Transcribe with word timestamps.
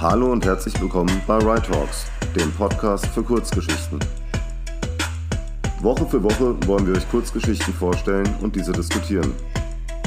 Hallo 0.00 0.30
und 0.30 0.46
herzlich 0.46 0.80
willkommen 0.80 1.20
bei 1.26 1.38
Right 1.38 1.66
Talks, 1.66 2.06
dem 2.36 2.52
Podcast 2.52 3.04
für 3.08 3.22
Kurzgeschichten. 3.24 3.98
Woche 5.80 6.06
für 6.06 6.22
Woche 6.22 6.54
wollen 6.68 6.86
wir 6.86 6.94
euch 6.94 7.10
Kurzgeschichten 7.10 7.74
vorstellen 7.74 8.32
und 8.40 8.54
diese 8.54 8.70
diskutieren. 8.70 9.32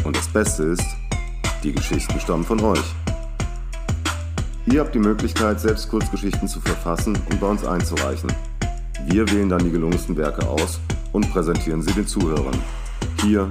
Und 0.05 0.15
das 0.15 0.29
Beste 0.29 0.63
ist, 0.63 0.85
die 1.61 1.73
Geschichten 1.73 2.17
stammen 2.21 2.45
von 2.45 2.61
euch. 2.61 2.95
Ihr 4.65 4.79
habt 4.79 4.95
die 4.95 4.99
Möglichkeit, 4.99 5.59
selbst 5.59 5.89
Kurzgeschichten 5.89 6.47
zu 6.47 6.61
verfassen 6.61 7.17
und 7.29 7.41
bei 7.41 7.47
uns 7.47 7.65
einzureichen. 7.65 8.31
Wir 9.07 9.29
wählen 9.29 9.49
dann 9.49 9.65
die 9.65 9.71
gelungensten 9.71 10.15
Werke 10.15 10.47
aus 10.47 10.79
und 11.11 11.29
präsentieren 11.33 11.81
sie 11.81 11.91
den 11.91 12.07
Zuhörern. 12.07 12.57
Hier 13.21 13.49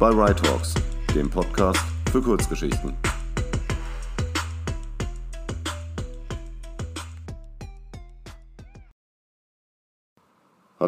bei 0.00 0.08
Right 0.08 0.42
Talks, 0.42 0.74
dem 1.14 1.30
Podcast 1.30 1.84
für 2.10 2.20
Kurzgeschichten. 2.20 2.92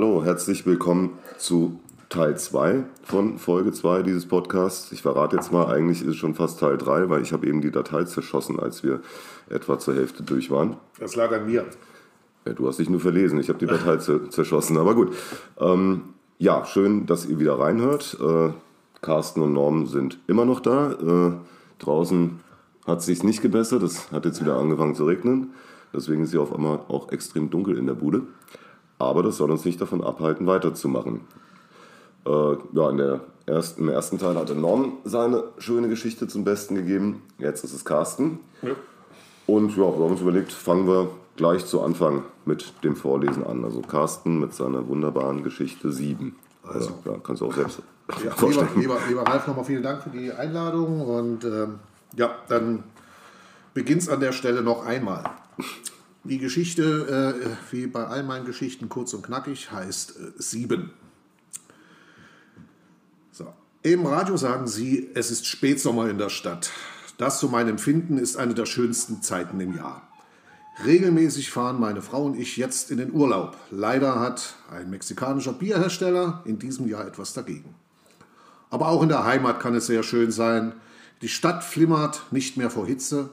Hallo, 0.01 0.23
herzlich 0.23 0.65
willkommen 0.65 1.19
zu 1.39 1.81
Teil 2.09 2.39
2 2.39 2.85
von 3.03 3.37
Folge 3.37 3.73
2 3.73 4.05
dieses 4.05 4.27
Podcasts. 4.27 4.93
Ich 4.93 5.03
verrate 5.03 5.35
jetzt 5.35 5.51
mal, 5.51 5.67
eigentlich 5.67 6.03
ist 6.03 6.11
es 6.11 6.17
schon 6.17 6.37
fast 6.37 6.61
Teil 6.61 6.79
3, 6.79 7.11
weil 7.11 7.21
ich 7.21 7.33
habe 7.33 7.49
eben 7.49 7.61
die 7.61 7.73
Datei 7.73 8.05
zerschossen, 8.05 8.61
als 8.61 8.85
wir 8.85 9.01
etwa 9.51 9.77
zur 9.77 9.97
Hälfte 9.97 10.23
durch 10.23 10.53
waren. 10.53 10.77
Das 11.01 11.17
lag 11.17 11.33
an 11.33 11.47
mir. 11.47 11.65
Ja, 12.47 12.53
du 12.53 12.69
hast 12.69 12.79
dich 12.79 12.89
nur 12.89 13.01
verlesen, 13.01 13.41
ich 13.41 13.49
habe 13.49 13.59
die 13.59 13.67
Datei 13.67 13.97
zerschossen, 14.29 14.77
aber 14.77 14.95
gut. 14.95 15.17
Ähm, 15.59 16.03
ja, 16.39 16.65
schön, 16.65 17.07
dass 17.07 17.27
ihr 17.27 17.41
wieder 17.41 17.59
reinhört. 17.59 18.19
Äh, 18.21 18.51
Carsten 19.03 19.43
und 19.43 19.53
Norm 19.53 19.89
sind 19.89 20.21
immer 20.29 20.45
noch 20.45 20.61
da. 20.61 20.93
Äh, 20.93 21.33
draußen 21.81 22.39
hat 22.87 23.01
es 23.01 23.07
sich 23.07 23.25
nicht 23.25 23.43
gebessert, 23.43 23.83
es 23.83 24.13
hat 24.13 24.27
jetzt 24.27 24.41
wieder 24.41 24.59
angefangen 24.59 24.95
zu 24.95 25.07
regnen. 25.07 25.55
Deswegen 25.93 26.23
ist 26.23 26.31
hier 26.31 26.43
auf 26.43 26.55
einmal 26.55 26.83
auch 26.87 27.11
extrem 27.11 27.51
dunkel 27.51 27.77
in 27.77 27.87
der 27.87 27.95
Bude. 27.95 28.23
Aber 28.99 29.23
das 29.23 29.37
soll 29.37 29.51
uns 29.51 29.65
nicht 29.65 29.81
davon 29.81 30.03
abhalten, 30.03 30.47
weiterzumachen. 30.47 31.21
Äh, 32.27 32.57
ja, 32.73 32.91
in 32.91 32.97
der 32.97 33.21
ersten, 33.47 33.83
Im 33.83 33.89
ersten 33.89 34.19
Teil 34.19 34.37
hatte 34.37 34.55
Norm 34.55 34.99
seine 35.05 35.45
schöne 35.59 35.89
Geschichte 35.89 36.29
zum 36.29 36.45
Besten 36.45 36.75
gegeben. 36.75 37.23
Jetzt 37.39 37.65
ist 37.65 37.73
es 37.73 37.85
Carsten. 37.85 38.41
Ja. 38.63 38.71
Und 39.47 39.71
ja, 39.71 39.85
wir 39.85 40.05
haben 40.05 40.13
uns 40.13 40.21
überlegt, 40.21 40.53
fangen 40.53 40.87
wir 40.87 41.11
gleich 41.37 41.65
zu 41.65 41.81
Anfang 41.81 42.25
mit 42.45 42.73
dem 42.85 42.97
Vorlesen 42.97 43.45
an. 43.45 43.65
Also 43.65 43.81
Carsten 43.81 44.39
mit 44.41 44.53
seiner 44.55 44.87
wunderbaren 44.89 45.43
Geschichte 45.43 45.91
7. 45.91 46.37
Also, 46.63 46.91
ja, 47.07 47.15
kannst 47.23 47.41
du 47.41 47.47
auch 47.47 47.55
selbst 47.55 47.83
ja, 48.23 48.31
vorstellen. 48.33 48.69
Lieber, 48.77 48.97
lieber, 48.97 49.09
lieber 49.09 49.23
Ralf, 49.23 49.47
nochmal 49.47 49.65
vielen 49.65 49.83
Dank 49.83 50.03
für 50.03 50.11
die 50.11 50.31
Einladung. 50.33 51.01
Und 51.01 51.45
ähm, 51.45 51.79
ja, 52.17 52.31
dann 52.49 52.85
beginnt 53.73 54.03
es 54.03 54.09
an 54.09 54.21
der 54.21 54.33
Stelle 54.33 54.63
noch 54.63 54.85
einmal. 54.85 55.25
Die 56.25 56.39
Geschichte, 56.39 57.37
äh, 57.41 57.73
wie 57.73 57.87
bei 57.87 58.07
all 58.07 58.23
meinen 58.23 58.45
Geschichten 58.45 58.89
kurz 58.89 59.15
und 59.15 59.23
knackig, 59.23 59.71
heißt 59.71 60.17
äh, 60.17 60.33
Sieben. 60.39 60.91
So. 63.31 63.53
Im 63.83 64.05
Radio 64.05 64.37
sagen 64.37 64.67
sie, 64.67 65.11
es 65.15 65.31
ist 65.31 65.47
Spätsommer 65.47 66.11
in 66.11 66.19
der 66.19 66.29
Stadt. 66.29 66.71
Das 67.17 67.39
zu 67.39 67.49
meinem 67.49 67.71
Empfinden 67.71 68.19
ist 68.19 68.37
eine 68.37 68.55
der 68.55 68.67
schönsten 68.67 69.23
Zeiten 69.23 69.61
im 69.61 69.77
Jahr. 69.77 70.09
Regelmäßig 70.85 71.51
fahren 71.51 71.81
meine 71.81 72.03
Frau 72.03 72.25
und 72.25 72.39
ich 72.39 72.57
jetzt 72.57 72.91
in 72.93 72.99
den 72.99 73.13
Urlaub. 73.13 73.57
Leider 73.71 74.21
hat 74.21 74.55
ein 74.71 74.91
mexikanischer 74.91 75.53
Bierhersteller 75.53 76.43
in 76.45 76.59
diesem 76.61 76.87
Jahr 76.87 77.07
etwas 77.07 77.33
dagegen. 77.33 77.75
Aber 78.71 78.89
auch 78.89 79.03
in 79.03 79.09
der 79.09 79.25
Heimat 79.25 79.59
kann 79.59 79.75
es 79.75 79.87
sehr 79.87 80.05
schön 80.05 80.31
sein. 80.31 80.73
Die 81.23 81.29
Stadt 81.29 81.65
flimmert 81.65 82.23
nicht 82.31 82.57
mehr 82.57 82.71
vor 82.71 82.87
Hitze. 82.87 83.31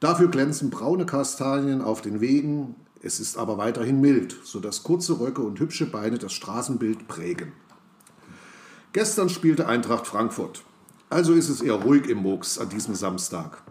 Dafür 0.00 0.28
glänzen 0.28 0.70
braune 0.70 1.04
Kastanien 1.04 1.82
auf 1.82 2.00
den 2.00 2.22
Wegen. 2.22 2.74
Es 3.02 3.20
ist 3.20 3.36
aber 3.36 3.58
weiterhin 3.58 4.00
mild, 4.00 4.34
sodass 4.44 4.82
kurze 4.82 5.20
Röcke 5.20 5.42
und 5.42 5.60
hübsche 5.60 5.86
Beine 5.86 6.18
das 6.18 6.32
Straßenbild 6.32 7.06
prägen. 7.06 7.52
Gestern 8.94 9.28
spielte 9.28 9.68
Eintracht 9.68 10.06
Frankfurt. 10.06 10.64
Also 11.10 11.34
ist 11.34 11.50
es 11.50 11.60
eher 11.60 11.74
ruhig 11.74 12.08
im 12.08 12.18
Murks 12.18 12.58
an 12.58 12.70
diesem 12.70 12.94
Samstag. 12.94 13.62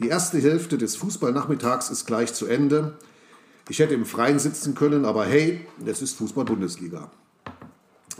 Die 0.00 0.08
erste 0.08 0.38
Hälfte 0.38 0.78
des 0.78 0.96
Fußballnachmittags 0.96 1.90
ist 1.90 2.06
gleich 2.06 2.34
zu 2.34 2.46
Ende. 2.46 2.98
Ich 3.68 3.78
hätte 3.78 3.94
im 3.94 4.04
Freien 4.04 4.40
sitzen 4.40 4.74
können, 4.74 5.04
aber 5.04 5.24
hey, 5.24 5.66
es 5.86 6.02
ist 6.02 6.16
Fußball-Bundesliga. 6.16 7.10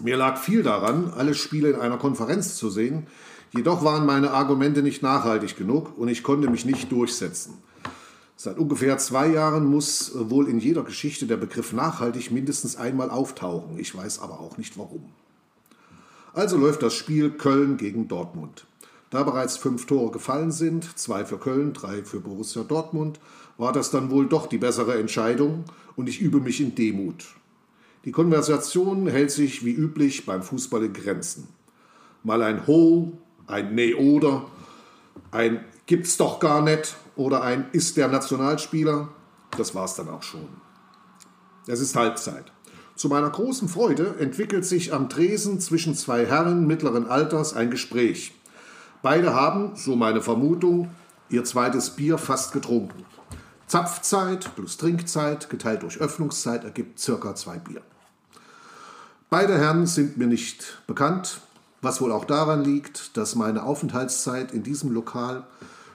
Mir 0.00 0.16
lag 0.16 0.38
viel 0.38 0.62
daran, 0.62 1.12
alle 1.16 1.34
Spiele 1.34 1.70
in 1.70 1.80
einer 1.80 1.98
Konferenz 1.98 2.56
zu 2.56 2.70
sehen, 2.70 3.06
jedoch 3.52 3.84
waren 3.84 4.06
meine 4.06 4.32
Argumente 4.32 4.82
nicht 4.82 5.02
nachhaltig 5.02 5.56
genug 5.56 5.96
und 5.96 6.08
ich 6.08 6.22
konnte 6.22 6.50
mich 6.50 6.64
nicht 6.64 6.90
durchsetzen. 6.90 7.54
Seit 8.36 8.58
ungefähr 8.58 8.98
zwei 8.98 9.28
Jahren 9.28 9.66
muss 9.66 10.12
wohl 10.14 10.48
in 10.48 10.58
jeder 10.58 10.82
Geschichte 10.82 11.26
der 11.26 11.36
Begriff 11.36 11.72
nachhaltig 11.72 12.30
mindestens 12.32 12.76
einmal 12.76 13.08
auftauchen. 13.10 13.78
Ich 13.78 13.94
weiß 13.94 14.18
aber 14.20 14.40
auch 14.40 14.58
nicht 14.58 14.76
warum. 14.76 15.04
Also 16.34 16.56
läuft 16.56 16.82
das 16.82 16.94
Spiel 16.94 17.30
Köln 17.30 17.76
gegen 17.76 18.08
Dortmund. 18.08 18.66
Da 19.10 19.22
bereits 19.22 19.58
fünf 19.58 19.86
Tore 19.86 20.10
gefallen 20.10 20.50
sind, 20.50 20.98
zwei 20.98 21.26
für 21.26 21.36
Köln, 21.36 21.74
drei 21.74 22.02
für 22.02 22.20
Borussia 22.20 22.62
Dortmund, 22.62 23.20
war 23.58 23.72
das 23.72 23.90
dann 23.90 24.10
wohl 24.10 24.26
doch 24.26 24.46
die 24.46 24.58
bessere 24.58 24.98
Entscheidung 24.98 25.64
und 25.96 26.08
ich 26.08 26.20
übe 26.20 26.40
mich 26.40 26.60
in 26.60 26.74
Demut. 26.74 27.26
Die 28.06 28.10
Konversation 28.10 29.06
hält 29.06 29.30
sich 29.30 29.64
wie 29.64 29.72
üblich 29.72 30.26
beim 30.26 30.42
Fußball 30.42 30.82
in 30.84 30.94
Grenzen. 30.94 31.46
Mal 32.24 32.42
ein 32.42 32.66
Ho, 32.66 33.12
ein 33.52 33.74
Nee 33.74 33.94
oder, 33.94 34.46
ein 35.30 35.64
Gibt's 35.86 36.16
doch 36.16 36.40
gar 36.40 36.62
nicht 36.62 36.96
oder 37.16 37.42
ein 37.42 37.66
Ist 37.72 37.96
der 37.96 38.08
Nationalspieler. 38.08 39.08
Das 39.56 39.74
war's 39.74 39.94
dann 39.96 40.08
auch 40.08 40.22
schon. 40.22 40.48
Es 41.66 41.80
ist 41.80 41.96
Halbzeit. 41.96 42.44
Zu 42.94 43.08
meiner 43.08 43.30
großen 43.30 43.68
Freude 43.68 44.16
entwickelt 44.18 44.64
sich 44.64 44.92
am 44.92 45.08
Tresen 45.08 45.60
zwischen 45.60 45.94
zwei 45.94 46.24
Herren 46.24 46.66
mittleren 46.66 47.08
Alters 47.08 47.54
ein 47.54 47.70
Gespräch. 47.70 48.32
Beide 49.02 49.34
haben, 49.34 49.72
so 49.74 49.96
meine 49.96 50.22
Vermutung, 50.22 50.90
ihr 51.28 51.44
zweites 51.44 51.90
Bier 51.90 52.18
fast 52.18 52.52
getrunken. 52.52 53.04
Zapfzeit 53.66 54.54
plus 54.54 54.76
Trinkzeit 54.76 55.50
geteilt 55.50 55.82
durch 55.82 55.98
Öffnungszeit 55.98 56.64
ergibt 56.64 57.00
circa 57.00 57.34
zwei 57.34 57.58
Bier. 57.58 57.82
Beide 59.30 59.58
Herren 59.58 59.86
sind 59.86 60.16
mir 60.18 60.26
nicht 60.26 60.82
bekannt, 60.86 61.40
was 61.82 62.00
wohl 62.00 62.12
auch 62.12 62.24
daran 62.24 62.64
liegt, 62.64 63.16
dass 63.16 63.34
meine 63.34 63.64
Aufenthaltszeit 63.64 64.52
in 64.52 64.62
diesem 64.62 64.92
Lokal 64.92 65.44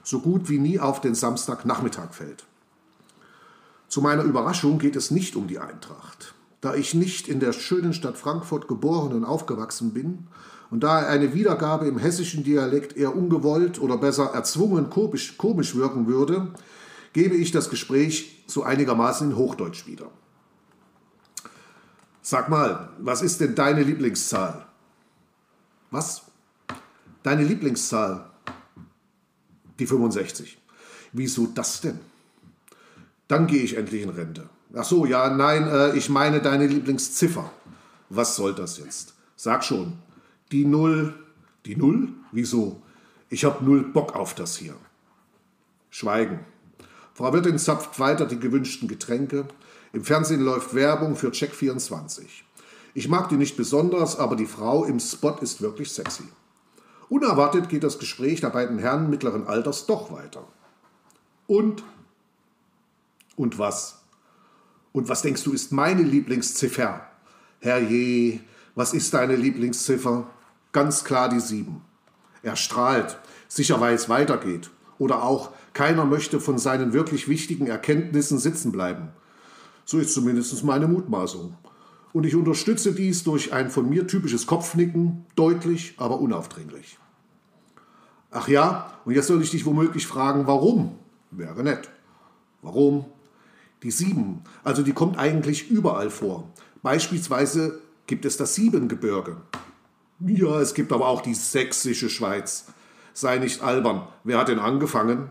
so 0.04 0.20
gut 0.20 0.48
wie 0.48 0.58
nie 0.58 0.78
auf 0.78 1.00
den 1.00 1.14
Samstagnachmittag 1.14 2.12
fällt. 2.12 2.44
Zu 3.88 4.02
meiner 4.02 4.22
Überraschung 4.22 4.78
geht 4.78 4.96
es 4.96 5.10
nicht 5.10 5.34
um 5.34 5.48
die 5.48 5.58
Eintracht. 5.58 6.34
Da 6.60 6.74
ich 6.74 6.92
nicht 6.92 7.26
in 7.26 7.40
der 7.40 7.52
schönen 7.52 7.94
Stadt 7.94 8.18
Frankfurt 8.18 8.68
geboren 8.68 9.12
und 9.12 9.24
aufgewachsen 9.24 9.94
bin 9.94 10.28
und 10.70 10.82
da 10.82 10.98
eine 10.98 11.32
Wiedergabe 11.32 11.86
im 11.86 11.98
hessischen 11.98 12.44
Dialekt 12.44 12.96
eher 12.96 13.16
ungewollt 13.16 13.80
oder 13.80 13.96
besser 13.96 14.34
erzwungen 14.34 14.90
komisch, 14.90 15.38
komisch 15.38 15.74
wirken 15.74 16.06
würde, 16.06 16.52
gebe 17.14 17.36
ich 17.36 17.50
das 17.50 17.70
Gespräch 17.70 18.44
so 18.46 18.62
einigermaßen 18.62 19.30
in 19.30 19.36
Hochdeutsch 19.36 19.86
wieder. 19.86 20.10
Sag 22.20 22.50
mal, 22.50 22.90
was 22.98 23.22
ist 23.22 23.40
denn 23.40 23.54
deine 23.54 23.82
Lieblingszahl? 23.82 24.67
Was? 25.90 26.22
Deine 27.22 27.44
Lieblingszahl? 27.44 28.30
Die 29.78 29.86
65. 29.86 30.58
Wieso 31.12 31.46
das 31.46 31.80
denn? 31.80 31.98
Dann 33.28 33.46
gehe 33.46 33.62
ich 33.62 33.76
endlich 33.76 34.02
in 34.02 34.10
Rente. 34.10 34.48
Ach 34.74 34.84
so, 34.84 35.06
ja, 35.06 35.30
nein, 35.30 35.66
äh, 35.68 35.96
ich 35.96 36.08
meine 36.08 36.40
deine 36.40 36.66
Lieblingsziffer. 36.66 37.50
Was 38.10 38.36
soll 38.36 38.54
das 38.54 38.78
jetzt? 38.78 39.14
Sag 39.36 39.64
schon. 39.64 39.98
Die 40.52 40.64
Null. 40.64 41.14
Die 41.64 41.76
Null? 41.76 42.08
Wieso? 42.32 42.82
Ich 43.30 43.44
hab 43.44 43.62
null 43.62 43.84
Bock 43.84 44.14
auf 44.14 44.34
das 44.34 44.56
hier. 44.56 44.74
Schweigen. 45.90 46.40
Frau 47.14 47.32
Wirtin 47.32 47.58
zapft 47.58 47.98
weiter 47.98 48.26
die 48.26 48.38
gewünschten 48.38 48.88
Getränke. 48.88 49.46
Im 49.92 50.04
Fernsehen 50.04 50.40
läuft 50.40 50.74
Werbung 50.74 51.16
für 51.16 51.30
Check 51.32 51.54
24. 51.54 52.44
Ich 52.98 53.08
mag 53.08 53.28
die 53.28 53.36
nicht 53.36 53.56
besonders, 53.56 54.18
aber 54.18 54.34
die 54.34 54.44
Frau 54.44 54.84
im 54.84 54.98
Spot 54.98 55.36
ist 55.40 55.62
wirklich 55.62 55.92
sexy. 55.92 56.24
Unerwartet 57.08 57.68
geht 57.68 57.84
das 57.84 58.00
Gespräch 58.00 58.40
der 58.40 58.50
beiden 58.50 58.80
Herren 58.80 59.08
mittleren 59.08 59.46
Alters 59.46 59.86
doch 59.86 60.10
weiter. 60.10 60.42
Und? 61.46 61.84
Und 63.36 63.56
was? 63.56 64.02
Und 64.90 65.08
was 65.08 65.22
denkst 65.22 65.44
du, 65.44 65.52
ist 65.52 65.70
meine 65.70 66.02
Lieblingsziffer? 66.02 67.06
Herrje, 67.60 68.40
was 68.74 68.94
ist 68.94 69.14
deine 69.14 69.36
Lieblingsziffer? 69.36 70.28
Ganz 70.72 71.04
klar 71.04 71.28
die 71.28 71.38
sieben. 71.38 71.82
Er 72.42 72.56
strahlt, 72.56 73.16
sicher 73.46 73.80
weil 73.80 73.94
es 73.94 74.08
weitergeht. 74.08 74.70
Oder 74.98 75.22
auch, 75.22 75.52
keiner 75.72 76.04
möchte 76.04 76.40
von 76.40 76.58
seinen 76.58 76.92
wirklich 76.92 77.28
wichtigen 77.28 77.68
Erkenntnissen 77.68 78.40
sitzen 78.40 78.72
bleiben. 78.72 79.10
So 79.84 79.98
ist 80.00 80.12
zumindest 80.12 80.64
meine 80.64 80.88
Mutmaßung. 80.88 81.56
Und 82.12 82.24
ich 82.24 82.34
unterstütze 82.34 82.92
dies 82.92 83.24
durch 83.24 83.52
ein 83.52 83.70
von 83.70 83.88
mir 83.88 84.06
typisches 84.06 84.46
Kopfnicken, 84.46 85.26
deutlich, 85.36 85.94
aber 85.98 86.20
unaufdringlich. 86.20 86.98
Ach 88.30 88.48
ja, 88.48 88.92
und 89.04 89.14
jetzt 89.14 89.26
soll 89.26 89.42
ich 89.42 89.50
dich 89.50 89.66
womöglich 89.66 90.06
fragen, 90.06 90.46
warum? 90.46 90.96
Wäre 91.30 91.62
nett. 91.62 91.90
Warum? 92.62 93.06
Die 93.82 93.90
Sieben, 93.90 94.42
also 94.64 94.82
die 94.82 94.92
kommt 94.92 95.18
eigentlich 95.18 95.70
überall 95.70 96.10
vor. 96.10 96.48
Beispielsweise 96.82 97.80
gibt 98.06 98.24
es 98.24 98.36
das 98.36 98.54
Siebengebirge. 98.54 99.36
Ja, 100.20 100.60
es 100.60 100.74
gibt 100.74 100.92
aber 100.92 101.06
auch 101.06 101.20
die 101.20 101.34
sächsische 101.34 102.10
Schweiz. 102.10 102.66
Sei 103.12 103.38
nicht 103.38 103.62
albern, 103.62 104.08
wer 104.24 104.38
hat 104.38 104.48
denn 104.48 104.58
angefangen? 104.58 105.30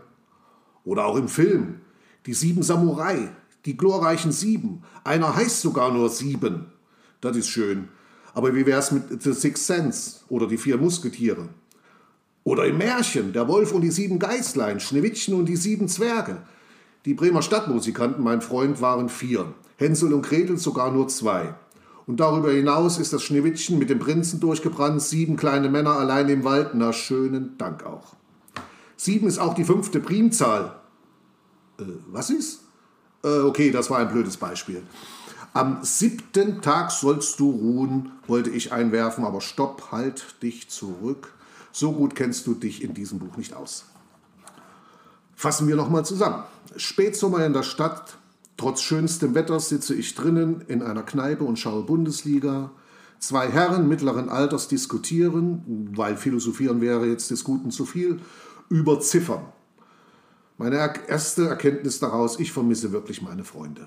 Oder 0.84 1.04
auch 1.04 1.16
im 1.16 1.28
Film. 1.28 1.80
Die 2.24 2.32
sieben 2.32 2.62
Samurai, 2.62 3.28
die 3.68 3.76
glorreichen 3.76 4.32
Sieben. 4.32 4.82
Einer 5.04 5.36
heißt 5.36 5.60
sogar 5.60 5.92
nur 5.92 6.08
Sieben. 6.08 6.72
Das 7.20 7.36
ist 7.36 7.48
schön. 7.48 7.88
Aber 8.32 8.54
wie 8.54 8.64
wär's 8.64 8.92
mit 8.92 9.22
The 9.22 9.34
Sixth 9.34 9.66
Sense 9.66 10.20
oder 10.30 10.46
die 10.46 10.56
vier 10.56 10.78
Musketiere? 10.78 11.50
Oder 12.44 12.64
im 12.64 12.78
Märchen, 12.78 13.34
der 13.34 13.46
Wolf 13.46 13.72
und 13.72 13.82
die 13.82 13.90
sieben 13.90 14.18
Geißlein, 14.18 14.80
Schneewittchen 14.80 15.34
und 15.34 15.44
die 15.46 15.56
sieben 15.56 15.86
Zwerge. 15.86 16.38
Die 17.04 17.12
Bremer 17.12 17.42
Stadtmusikanten, 17.42 18.24
mein 18.24 18.40
Freund, 18.40 18.80
waren 18.80 19.10
vier. 19.10 19.52
Hänsel 19.76 20.14
und 20.14 20.22
Gretel 20.22 20.56
sogar 20.56 20.90
nur 20.90 21.08
zwei. 21.08 21.54
Und 22.06 22.20
darüber 22.20 22.50
hinaus 22.52 22.98
ist 22.98 23.12
das 23.12 23.22
Schneewittchen 23.22 23.78
mit 23.78 23.90
dem 23.90 23.98
Prinzen 23.98 24.40
durchgebrannt, 24.40 25.02
sieben 25.02 25.36
kleine 25.36 25.68
Männer 25.68 25.98
allein 25.98 26.30
im 26.30 26.42
Wald. 26.42 26.70
Na, 26.72 26.94
schönen 26.94 27.58
Dank 27.58 27.84
auch. 27.84 28.14
Sieben 28.96 29.26
ist 29.26 29.38
auch 29.38 29.52
die 29.52 29.64
fünfte 29.64 30.00
Primzahl. 30.00 30.80
Äh, 31.78 31.84
was 32.10 32.30
ist? 32.30 32.67
Äh, 33.24 33.40
okay, 33.40 33.70
das 33.70 33.90
war 33.90 33.98
ein 33.98 34.08
blödes 34.08 34.36
Beispiel. 34.36 34.82
Am 35.54 35.78
siebten 35.82 36.60
Tag 36.62 36.90
sollst 36.90 37.40
du 37.40 37.50
ruhen, 37.50 38.12
wollte 38.26 38.50
ich 38.50 38.72
einwerfen, 38.72 39.24
aber 39.24 39.40
stopp, 39.40 39.90
halt 39.90 40.42
dich 40.42 40.68
zurück. 40.68 41.32
So 41.72 41.92
gut 41.92 42.14
kennst 42.14 42.46
du 42.46 42.54
dich 42.54 42.82
in 42.82 42.94
diesem 42.94 43.18
Buch 43.18 43.36
nicht 43.36 43.54
aus. 43.54 43.86
Fassen 45.34 45.68
wir 45.68 45.76
nochmal 45.76 46.04
zusammen. 46.04 46.44
Spätsommer 46.76 47.44
in 47.46 47.52
der 47.52 47.62
Stadt, 47.62 48.18
trotz 48.56 48.82
schönstem 48.82 49.34
Wetters 49.34 49.68
sitze 49.68 49.94
ich 49.94 50.14
drinnen 50.14 50.64
in 50.68 50.82
einer 50.82 51.02
Kneipe 51.02 51.44
und 51.44 51.58
schaue 51.58 51.84
Bundesliga. 51.84 52.70
Zwei 53.18 53.48
Herren 53.48 53.88
mittleren 53.88 54.28
Alters 54.28 54.68
diskutieren, 54.68 55.90
weil 55.94 56.16
philosophieren 56.16 56.80
wäre 56.80 57.06
jetzt 57.06 57.30
des 57.30 57.42
Guten 57.42 57.70
zu 57.70 57.84
viel, 57.84 58.20
über 58.68 59.00
Ziffern. 59.00 59.42
Meine 60.60 60.92
erste 61.06 61.46
Erkenntnis 61.46 62.00
daraus, 62.00 62.40
ich 62.40 62.52
vermisse 62.52 62.90
wirklich 62.90 63.22
meine 63.22 63.44
Freunde. 63.44 63.86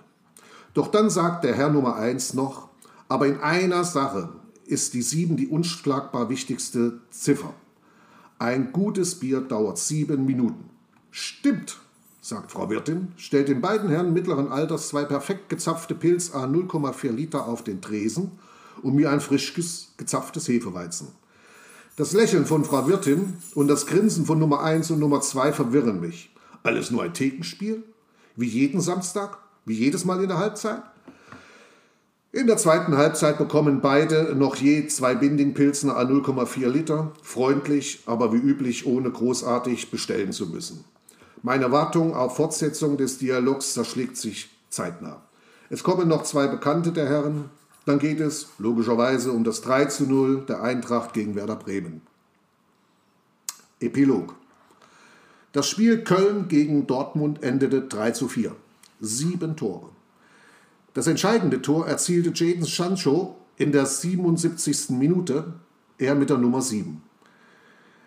Doch 0.74 0.88
dann 0.88 1.10
sagt 1.10 1.44
der 1.44 1.54
Herr 1.54 1.70
Nummer 1.70 1.98
eins 1.98 2.34
noch, 2.34 2.70
aber 3.10 3.28
in 3.28 3.42
einer 3.42 3.84
Sache 3.84 4.30
ist 4.66 4.94
die 4.94 5.02
sieben 5.02 5.36
die 5.36 5.48
unschlagbar 5.48 6.30
wichtigste 6.30 7.02
Ziffer. 7.10 7.54
Ein 8.40 8.72
gutes 8.72 9.16
Bier 9.16 9.42
dauert 9.42 9.80
sieben 9.80 10.26
Minuten. 10.26 10.70
Stimmt, 11.12 11.78
sagt 12.22 12.54
Frau 12.54 12.70
Wirtin, 12.70 13.10
stellt 13.18 13.50
den 13.50 13.60
beiden 13.60 13.90
Herren 13.90 14.14
mittleren 14.14 14.48
Alters 14.48 14.88
zwei 14.88 15.04
perfekt 15.04 15.50
gezapfte 15.50 15.94
Pilz 15.94 16.34
a 16.34 16.46
0,4 16.46 17.12
Liter 17.12 17.48
auf 17.50 17.66
den 17.66 17.82
Tresen 17.82 18.32
und 18.82 18.96
mir 18.96 19.12
ein 19.12 19.20
frisch 19.20 19.54
gezapftes 19.98 20.48
Hefeweizen. 20.48 21.10
Das 21.98 22.14
Lächeln 22.14 22.46
von 22.46 22.64
Frau 22.64 22.88
Wirtin 22.88 23.34
und 23.56 23.68
das 23.68 23.88
Grinsen 23.88 24.26
von 24.26 24.40
Nummer 24.40 24.64
1 24.64 24.90
und 24.92 25.00
Nummer 25.00 25.20
2 25.20 25.52
verwirren 25.52 26.00
mich. 26.00 26.31
Alles 26.64 26.92
nur 26.92 27.04
ein 27.04 27.14
Thekenspiel? 27.14 27.84
Wie 28.36 28.48
jeden 28.48 28.82
Samstag? 28.82 29.38
Wie 29.66 29.74
jedes 29.74 30.06
Mal 30.06 30.22
in 30.22 30.28
der 30.28 30.38
Halbzeit? 30.38 30.82
In 32.34 32.48
der 32.48 32.58
zweiten 32.58 32.96
Halbzeit 32.96 33.38
bekommen 33.38 33.82
beide 33.82 34.36
noch 34.36 34.56
je 34.56 34.88
zwei 34.88 35.16
Bindingpilzen 35.16 35.90
a 35.90 36.02
0,4 36.02 36.68
Liter, 36.70 37.12
freundlich, 37.22 38.04
aber 38.06 38.32
wie 38.32 38.38
üblich 38.38 38.86
ohne 38.86 39.12
großartig 39.12 39.92
bestellen 39.92 40.32
zu 40.32 40.48
müssen. 40.48 40.86
Meine 41.44 41.72
Wartung 41.72 42.16
auf 42.16 42.38
Fortsetzung 42.38 42.96
des 42.96 43.18
Dialogs 43.18 43.74
zerschlägt 43.74 44.16
sich 44.16 44.50
zeitnah. 44.70 45.22
Es 45.70 45.84
kommen 45.84 46.08
noch 46.08 46.24
zwei 46.24 46.48
Bekannte 46.48 46.94
der 46.94 47.10
Herren, 47.10 47.50
dann 47.86 48.00
geht 48.00 48.20
es 48.20 48.48
logischerweise 48.60 49.32
um 49.32 49.44
das 49.44 49.62
3 49.62 49.86
zu 49.86 50.04
0 50.06 50.46
der 50.48 50.62
Eintracht 50.62 51.14
gegen 51.14 51.36
Werder 51.36 51.56
Bremen. 51.56 52.02
Epilog. 53.80 54.36
Das 55.54 55.68
Spiel 55.68 56.04
Köln 56.04 56.48
gegen 56.48 56.88
Dortmund 56.88 57.44
endete 57.44 57.82
3 57.82 58.12
zu 58.12 58.30
4. 58.30 58.56
Sieben 59.02 59.58
Tore. 59.58 59.90
Das 60.94 61.08
entscheidende 61.08 61.62
Tor 61.62 61.88
erzielte 61.88 62.32
Jadon 62.34 62.64
Sancho 62.64 63.36
in 63.58 63.74
der 63.74 63.86
77. 63.86 64.92
Minute, 64.92 65.54
er 65.98 66.16
mit 66.16 66.30
der 66.30 66.38
Nummer 66.38 66.62
7. 66.62 67.02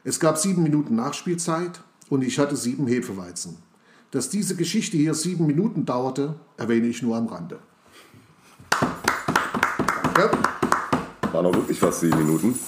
Es 0.05 0.21
gab 0.21 0.39
sieben 0.39 0.63
Minuten 0.63 0.97
Nachspielzeit 0.97 1.81
und 2.09 2.23
ich 2.23 2.39
hatte 2.39 2.57
sieben 2.57 2.87
Hefeweizen. 2.87 3.57
Dass 4.11 4.31
diese 4.31 4.57
Geschichte 4.57 4.97
hier 4.97 5.15
sieben 5.15 5.47
Minuten 5.47 5.85
dauerte, 5.85 6.37
erwähne 6.57 6.87
ich 6.87 7.03
nur 7.03 7.17
am 7.17 7.27
Rande. 7.27 7.59
Danke. 10.15 10.31
Waren 11.33 11.47
auch 11.47 11.55
wirklich 11.55 11.79
fast 11.79 12.01
sieben 12.01 12.19
Minuten. 12.19 12.59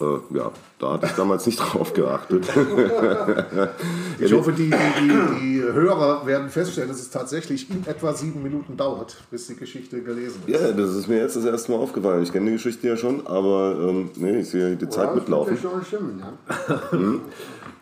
Äh, 0.00 0.36
ja, 0.36 0.50
da 0.80 0.92
hatte 0.94 1.06
ich 1.06 1.12
damals 1.12 1.46
nicht 1.46 1.58
drauf 1.60 1.92
geachtet. 1.92 2.48
ich 4.18 4.32
hoffe, 4.32 4.52
die, 4.52 4.70
die, 4.70 5.40
die, 5.40 5.62
Hörer 5.62 6.26
werden 6.26 6.48
feststellen, 6.48 6.88
dass 6.88 7.00
es 7.00 7.10
tatsächlich 7.10 7.70
in 7.70 7.86
etwa 7.86 8.12
sieben 8.12 8.42
Minuten 8.42 8.76
dauert, 8.76 9.16
bis 9.30 9.46
die 9.46 9.54
Geschichte 9.54 10.02
gelesen 10.02 10.42
ist. 10.46 10.60
Ja, 10.60 10.72
das 10.72 10.96
ist 10.96 11.08
mir 11.08 11.18
jetzt 11.18 11.36
das 11.36 11.44
erste 11.44 11.72
Mal 11.72 11.78
aufgefallen. 11.78 12.22
Ich 12.24 12.32
kenne 12.32 12.46
die 12.46 12.52
Geschichte 12.52 12.88
ja 12.88 12.96
schon, 12.96 13.24
aber 13.26 13.76
ähm, 13.80 14.10
nee, 14.16 14.40
ich 14.40 14.50
sehe 14.50 14.76
die 14.76 14.88
Zeit 14.88 15.10
ja, 15.10 15.14
mitlaufen. 15.14 15.56
Schon 15.56 15.84
stimmen, 15.84 16.20
ja. 16.20 16.90
hm. 16.90 17.20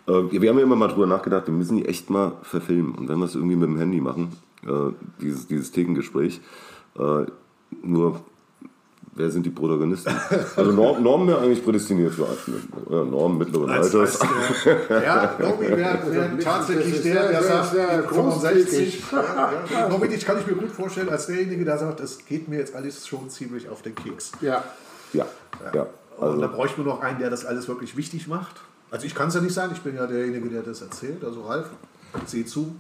äh, 0.07 0.41
wir 0.41 0.51
haben 0.51 0.59
ja 0.59 0.65
immer 0.65 0.77
mal 0.77 0.89
drüber 0.89 1.07
nachgedacht, 1.07 1.47
wir 1.47 1.55
müssen 1.55 1.79
die 1.79 1.87
echt 1.87 2.11
mal 2.11 2.33
verfilmen. 2.43 2.95
Und 2.95 3.09
wenn 3.09 3.19
wir 3.19 3.25
es 3.25 3.35
irgendwie 3.35 3.57
mit 3.57 3.69
dem 3.69 3.79
Handy 3.79 4.01
machen, 4.01 4.33
äh, 4.67 4.93
dieses, 5.23 5.47
dieses 5.47 5.73
Thekengespräch, 5.73 6.43
äh, 6.99 7.25
nur 7.83 8.21
wer 9.15 9.31
sind 9.31 9.45
die 9.47 9.51
Protagonisten? 9.51 10.15
Also 10.57 10.73
Norm, 10.73 11.03
Norm 11.03 11.27
wäre 11.29 11.41
eigentlich 11.41 11.65
prädestiniert 11.65 12.15
für 12.15 12.27
ja, 12.91 13.05
Norm 13.05 13.39
mittleren 13.39 13.71
als, 13.71 13.95
Alters. 13.95 14.21
Als 14.21 14.65
der, 14.65 15.03
ja, 15.03 15.37
Normi 15.39 15.69
wäre 15.69 16.13
wär 16.13 16.39
tatsächlich 16.39 17.03
der, 17.03 17.29
der 17.29 17.43
sagt 17.43 17.75
65. 18.09 19.03
Ja, 19.13 19.89
Normi, 19.89 20.09
dich 20.09 20.25
kann 20.25 20.39
ich 20.39 20.47
mir 20.47 20.55
gut 20.55 20.71
vorstellen 20.71 21.09
als 21.09 21.27
derjenige, 21.27 21.65
der 21.65 21.79
sagt, 21.79 22.01
es 22.01 22.25
geht 22.25 22.49
mir 22.49 22.59
jetzt 22.59 22.75
alles 22.75 23.07
schon 23.07 23.29
ziemlich 23.31 23.69
auf 23.69 23.83
den 23.83 23.95
Keks. 23.95 24.33
Ja. 24.41 24.65
Ja. 25.13 25.27
ja. 25.75 25.87
Also. 26.21 26.35
Und 26.35 26.41
da 26.41 26.47
bräuchte 26.47 26.81
man 26.81 26.89
noch 26.89 27.03
einen, 27.03 27.19
der 27.19 27.31
das 27.31 27.45
alles 27.45 27.69
wirklich 27.69 27.97
wichtig 27.97 28.29
macht. 28.29 28.57
Also 28.91 29.07
ich 29.07 29.15
kann 29.15 29.29
es 29.29 29.35
ja 29.35 29.41
nicht 29.41 29.55
sein, 29.55 29.71
ich 29.73 29.81
bin 29.81 29.97
ja 29.97 30.07
derjenige, 30.07 30.49
der 30.51 30.63
das 30.63 30.83
erzählt. 30.83 31.25
Also 31.25 31.43
Ralf, 31.43 31.67
sieh 32.27 32.45
zu, 32.45 32.75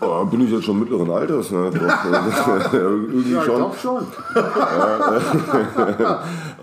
Oh, 0.00 0.24
bin 0.24 0.40
ich 0.42 0.50
jetzt 0.50 0.64
schon 0.64 0.78
mittleren 0.80 1.10
Alters? 1.10 1.50
Ne? 1.50 1.70
Doch, 1.70 2.72
irgendwie 2.72 3.32
ja, 3.32 3.42
schon. 3.42 3.72
schon. 3.80 4.06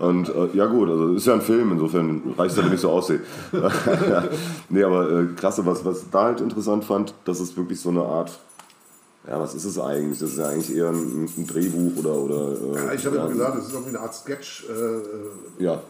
und 0.00 0.28
äh, 0.28 0.48
ja 0.56 0.66
gut, 0.66 0.88
also 0.88 1.14
ist 1.14 1.26
ja 1.26 1.34
ein 1.34 1.40
Film, 1.40 1.72
insofern 1.72 2.34
reicht 2.36 2.52
es 2.52 2.56
ja, 2.58 2.64
wenn 2.64 2.74
ich 2.74 2.80
so 2.80 2.90
aussehe. 2.90 3.20
nee, 4.68 4.82
aber 4.82 5.10
äh, 5.10 5.26
klasse, 5.36 5.64
was, 5.66 5.84
was 5.84 6.10
da 6.10 6.24
halt 6.24 6.40
interessant 6.40 6.84
fand, 6.84 7.14
dass 7.24 7.40
es 7.40 7.56
wirklich 7.56 7.80
so 7.80 7.90
eine 7.90 8.02
Art 8.02 8.38
ja, 9.28 9.38
was 9.38 9.54
ist 9.54 9.64
es 9.64 9.78
eigentlich? 9.78 10.18
Das 10.18 10.30
ist 10.30 10.38
ja 10.38 10.48
eigentlich 10.48 10.74
eher 10.74 10.88
ein, 10.88 11.28
ein 11.36 11.46
Drehbuch 11.46 11.98
oder. 11.98 12.16
oder 12.16 12.52
äh, 12.52 12.86
ja, 12.86 12.92
ich 12.94 13.04
habe 13.04 13.16
ja 13.16 13.26
gesagt, 13.26 13.58
es 13.58 13.66
ist 13.66 13.72
irgendwie 13.72 13.90
eine 13.90 14.00
Art 14.00 14.14
Sketch. 14.14 14.64
Äh, 14.68 14.72
äh, 14.72 15.64
ja. 15.64 15.80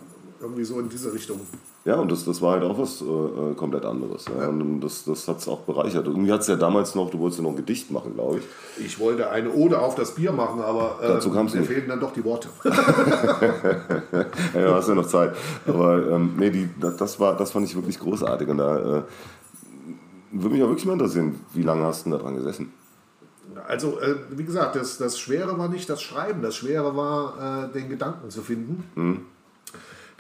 Irgendwie 0.42 0.64
so 0.64 0.80
in 0.80 0.88
diese 0.88 1.12
Richtung. 1.12 1.38
Ja, 1.84 1.96
und 1.96 2.10
das, 2.10 2.24
das 2.24 2.40
war 2.40 2.52
halt 2.52 2.62
auch 2.62 2.78
was 2.78 3.02
äh, 3.02 3.04
äh 3.04 3.54
komplett 3.54 3.84
anderes. 3.84 4.24
Ja. 4.26 4.48
Und 4.48 4.80
das, 4.80 5.04
das 5.04 5.28
hat 5.28 5.38
es 5.38 5.48
auch 5.48 5.60
bereichert. 5.60 6.06
Irgendwie 6.06 6.32
hat 6.32 6.40
es 6.40 6.46
ja 6.46 6.56
damals 6.56 6.94
noch, 6.94 7.10
du 7.10 7.18
wolltest 7.18 7.40
ja 7.40 7.42
noch 7.42 7.50
ein 7.50 7.56
Gedicht 7.56 7.90
machen, 7.90 8.14
glaube 8.14 8.38
ich. 8.38 8.86
Ich 8.86 8.98
wollte 8.98 9.28
eine 9.28 9.52
Ode 9.52 9.78
auf 9.78 9.96
das 9.96 10.14
Bier 10.14 10.32
machen, 10.32 10.62
aber 10.62 10.98
äh, 11.02 11.08
Dazu 11.08 11.28
mir 11.28 11.48
fehlten 11.48 11.90
dann 11.90 12.00
doch 12.00 12.14
die 12.14 12.24
Worte. 12.24 12.48
ja, 14.54 14.74
hast 14.74 14.88
ja 14.88 14.94
noch 14.94 15.06
Zeit. 15.06 15.34
Aber 15.66 16.10
ähm, 16.10 16.34
nee, 16.38 16.50
die, 16.50 16.70
das, 16.80 17.20
war, 17.20 17.36
das 17.36 17.50
fand 17.50 17.66
ich 17.66 17.74
wirklich 17.74 17.98
großartig. 17.98 18.48
Und 18.48 18.58
da 18.58 18.98
äh, 18.98 19.02
würde 20.32 20.54
mich 20.54 20.62
auch 20.62 20.68
wirklich 20.68 20.86
mal 20.86 20.94
interessieren, 20.94 21.38
wie 21.52 21.62
lange 21.62 21.84
hast 21.84 22.06
du 22.06 22.10
da 22.10 22.16
dran 22.16 22.36
gesessen? 22.36 22.72
Also, 23.68 24.00
äh, 24.00 24.16
wie 24.30 24.44
gesagt, 24.44 24.76
das, 24.76 24.96
das 24.96 25.18
Schwere 25.18 25.58
war 25.58 25.68
nicht 25.68 25.90
das 25.90 26.00
Schreiben, 26.00 26.40
das 26.40 26.56
Schwere 26.56 26.96
war, 26.96 27.68
äh, 27.68 27.72
den 27.72 27.90
Gedanken 27.90 28.30
zu 28.30 28.42
finden. 28.42 28.84
Mhm. 28.94 29.20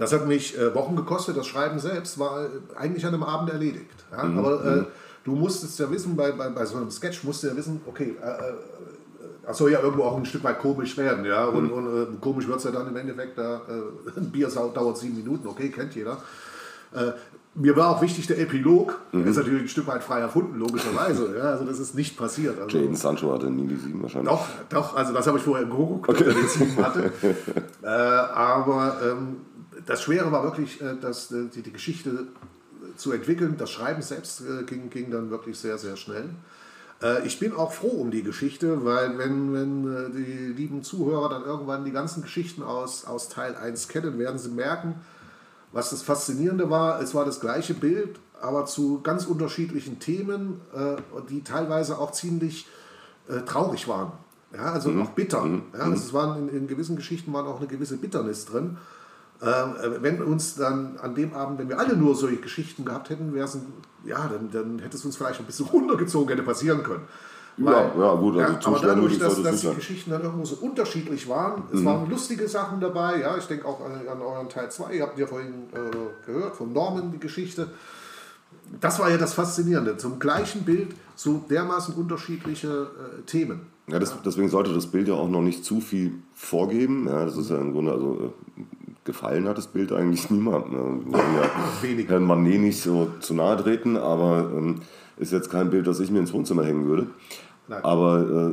Das 0.00 0.14
hat 0.14 0.26
mich 0.26 0.58
äh, 0.58 0.74
Wochen 0.74 0.96
gekostet. 0.96 1.36
Das 1.36 1.46
Schreiben 1.46 1.78
selbst 1.78 2.18
war 2.18 2.44
äh, 2.44 2.48
eigentlich 2.74 3.04
an 3.04 3.12
einem 3.12 3.22
Abend 3.22 3.50
erledigt. 3.50 4.04
Ja? 4.10 4.24
Mhm. 4.24 4.38
Aber 4.38 4.64
äh, 4.64 4.76
mhm. 4.76 4.86
du 5.24 5.32
musstest 5.32 5.78
ja 5.78 5.90
wissen, 5.90 6.16
bei, 6.16 6.32
bei, 6.32 6.48
bei 6.48 6.64
so 6.64 6.78
einem 6.78 6.90
Sketch 6.90 7.22
musst 7.22 7.42
du 7.42 7.48
ja 7.48 7.56
wissen, 7.56 7.82
okay, 7.86 8.16
äh, 8.20 8.26
äh 8.26 8.54
das 9.46 9.58
soll 9.58 9.72
ja 9.72 9.80
irgendwo 9.80 10.04
auch 10.04 10.16
ein 10.16 10.24
Stück 10.24 10.44
weit 10.44 10.60
komisch 10.60 10.96
werden. 10.96 11.24
Ja? 11.24 11.44
Und, 11.44 11.64
mhm. 11.64 11.72
und 11.72 12.02
äh, 12.02 12.06
komisch 12.20 12.46
wird 12.46 12.58
es 12.58 12.64
ja 12.64 12.70
dann 12.70 12.86
im 12.86 12.96
Endeffekt, 12.96 13.36
da, 13.36 13.62
ein 14.16 14.30
Bier 14.30 14.48
dauert 14.48 14.96
sieben 14.96 15.16
Minuten, 15.16 15.48
okay, 15.48 15.70
kennt 15.70 15.94
jeder. 15.94 16.18
Mir 17.54 17.76
war 17.76 17.96
auch 17.96 18.00
wichtig 18.00 18.28
der 18.28 18.38
Epilog. 18.38 19.00
Mhm. 19.10 19.22
Der 19.22 19.30
ist 19.32 19.36
natürlich 19.36 19.62
ein 19.62 19.68
Stück 19.68 19.86
weit 19.88 20.04
frei 20.04 20.20
erfunden, 20.20 20.56
logischerweise. 20.56 21.36
Ja, 21.36 21.44
also 21.44 21.64
das 21.64 21.80
ist 21.80 21.96
nicht 21.96 22.16
passiert. 22.16 22.60
Also, 22.60 22.78
Jaden 22.78 22.94
Sancho 22.94 23.32
hatte 23.32 23.50
nie 23.50 23.66
die 23.66 23.76
sieben 23.76 24.00
wahrscheinlich. 24.02 24.30
Doch, 24.30 24.46
doch 24.68 24.94
also 24.94 25.12
das 25.12 25.26
habe 25.26 25.38
ich 25.38 25.44
vorher 25.44 25.66
geguckt, 25.66 26.08
okay. 26.08 26.24
dass 26.24 26.34
er 26.36 26.40
die 26.40 26.48
sieben 26.48 26.76
hatte. 26.76 27.12
äh, 27.82 27.86
aber 27.86 28.96
ähm, 29.04 29.36
das 29.86 30.02
Schwere 30.02 30.32
war 30.32 30.42
wirklich, 30.42 30.80
äh, 30.80 30.96
dass 31.00 31.30
äh, 31.30 31.46
die, 31.54 31.72
Geschichte 31.72 32.26
zu 32.96 33.12
entwickeln. 33.12 33.56
Das 33.58 33.70
Schreiben 33.70 34.02
selbst 34.02 34.42
äh, 34.42 34.64
ging, 34.64 34.90
ging 34.90 35.10
dann 35.10 35.30
wirklich 35.30 35.58
sehr, 35.58 35.78
sehr 35.78 35.96
schnell. 35.96 36.30
Äh, 37.02 37.26
ich 37.26 37.38
bin 37.38 37.52
auch 37.54 37.72
froh 37.72 38.00
um 38.00 38.10
die 38.10 38.22
Geschichte, 38.22 38.84
weil 38.84 39.18
wenn, 39.18 39.52
wenn 39.52 39.92
äh, 39.92 40.10
die 40.10 40.52
lieben 40.52 40.82
Zuhörer 40.82 41.28
dann 41.28 41.44
irgendwann 41.44 41.84
die 41.84 41.92
ganzen 41.92 42.22
Geschichten 42.22 42.62
aus, 42.62 43.04
aus 43.04 43.28
Teil 43.28 43.56
1 43.56 43.88
kennen, 43.88 44.18
werden 44.18 44.38
sie 44.38 44.50
merken, 44.50 44.96
was 45.72 45.90
das 45.90 46.02
Faszinierende 46.02 46.70
war. 46.70 47.00
Es 47.00 47.14
war 47.14 47.24
das 47.24 47.40
gleiche 47.40 47.74
Bild, 47.74 48.18
aber 48.40 48.66
zu 48.66 49.00
ganz 49.02 49.26
unterschiedlichen 49.26 50.00
Themen, 50.00 50.60
die 51.28 51.44
teilweise 51.44 51.98
auch 51.98 52.10
ziemlich 52.10 52.66
traurig 53.46 53.86
waren. 53.86 54.12
Ja, 54.52 54.72
also 54.72 54.90
mhm. 54.90 55.02
auch 55.02 55.10
bitter. 55.10 55.42
Mhm. 55.42 55.62
Ja, 55.72 55.80
also 55.80 55.94
es 55.94 56.12
waren 56.12 56.48
in, 56.48 56.56
in, 56.56 56.66
gewissen 56.66 56.96
Geschichten 56.96 57.32
war 57.32 57.46
auch 57.46 57.58
eine 57.58 57.68
gewisse 57.68 57.96
Bitternis 57.96 58.46
drin. 58.46 58.78
Äh, 59.40 60.02
wenn 60.02 60.22
uns 60.22 60.54
dann 60.56 60.98
an 60.98 61.14
dem 61.14 61.32
Abend, 61.32 61.58
wenn 61.58 61.68
wir 61.68 61.78
alle 61.78 61.96
nur 61.96 62.14
solche 62.14 62.36
Geschichten 62.36 62.84
gehabt 62.84 63.08
hätten, 63.08 63.32
wäre 63.32 63.48
ja, 64.04 64.28
dann, 64.28 64.50
dann 64.50 64.78
hätte 64.80 64.96
es 64.96 65.04
uns 65.04 65.16
vielleicht 65.16 65.40
ein 65.40 65.46
bisschen 65.46 65.66
runtergezogen, 65.72 66.28
hätte 66.28 66.42
passieren 66.42 66.82
können. 66.82 67.04
Weil, 67.56 67.74
ja, 67.74 67.92
ja, 67.98 68.14
gut, 68.14 68.38
also 68.38 68.52
ja, 68.52 68.60
aber 68.64 68.78
dadurch, 68.80 69.18
dass, 69.18 69.42
dass 69.42 69.60
die 69.60 69.74
Geschichten 69.74 70.10
dann 70.10 70.22
irgendwo 70.22 70.44
so 70.44 70.56
unterschiedlich 70.56 71.28
waren, 71.28 71.64
es 71.72 71.80
mhm. 71.80 71.84
waren 71.84 72.10
lustige 72.10 72.48
Sachen 72.48 72.80
dabei, 72.80 73.20
ja, 73.20 73.36
ich 73.36 73.46
denke 73.46 73.66
auch 73.66 73.84
an, 73.84 73.92
an 74.08 74.22
euren 74.22 74.48
Teil 74.48 74.70
2, 74.70 74.94
ihr 74.94 75.02
habt 75.02 75.18
ja 75.18 75.26
vorhin 75.26 75.64
äh, 75.72 76.26
gehört, 76.26 76.56
von 76.56 76.72
Norman 76.72 77.12
die 77.12 77.18
Geschichte. 77.18 77.68
Das 78.80 78.98
war 78.98 79.10
ja 79.10 79.18
das 79.18 79.34
Faszinierende, 79.34 79.96
zum 79.96 80.18
gleichen 80.18 80.62
Bild 80.62 80.94
so 81.16 81.44
dermaßen 81.50 81.94
unterschiedliche 81.94 82.68
äh, 82.68 83.22
Themen. 83.22 83.66
Ja, 83.88 83.98
das, 83.98 84.14
deswegen 84.24 84.48
sollte 84.48 84.72
das 84.72 84.86
Bild 84.86 85.08
ja 85.08 85.14
auch 85.14 85.28
noch 85.28 85.42
nicht 85.42 85.64
zu 85.64 85.80
viel 85.80 86.14
vorgeben. 86.34 87.08
Ja, 87.08 87.24
das 87.24 87.36
ist 87.36 87.50
ja 87.50 87.58
im 87.58 87.72
Grunde, 87.72 87.92
also 87.92 88.32
äh, 88.56 88.62
gefallen 89.10 89.48
hat 89.48 89.58
das 89.58 89.66
Bild 89.66 89.92
eigentlich 89.92 90.30
niemand. 90.30 90.72
Ne? 90.72 90.78
Wir 90.78 91.12
wollen 91.12 91.34
ja 91.36 92.08
Herrn 92.08 92.24
Manet 92.24 92.60
nicht 92.60 92.80
so 92.80 93.08
zu 93.20 93.34
nahe 93.34 93.56
treten, 93.56 93.96
aber 93.96 94.50
ähm, 94.54 94.76
ist 95.16 95.32
jetzt 95.32 95.50
kein 95.50 95.70
Bild, 95.70 95.86
das 95.86 96.00
ich 96.00 96.10
mir 96.10 96.20
ins 96.20 96.32
Wohnzimmer 96.32 96.64
hängen 96.64 96.86
würde. 96.86 97.06
Nein. 97.68 97.84
Aber 97.84 98.50